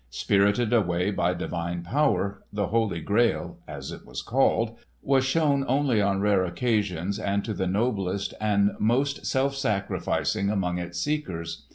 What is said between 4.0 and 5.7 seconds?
was called—was shown